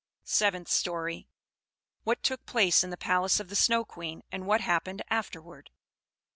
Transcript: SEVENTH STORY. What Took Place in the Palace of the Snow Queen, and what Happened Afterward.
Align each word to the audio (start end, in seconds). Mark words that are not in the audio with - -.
SEVENTH 0.23 0.67
STORY. 0.67 1.27
What 2.05 2.23
Took 2.23 2.43
Place 2.47 2.83
in 2.83 2.89
the 2.89 2.97
Palace 2.97 3.39
of 3.39 3.49
the 3.49 3.55
Snow 3.55 3.85
Queen, 3.85 4.23
and 4.31 4.47
what 4.47 4.61
Happened 4.61 5.03
Afterward. 5.11 5.69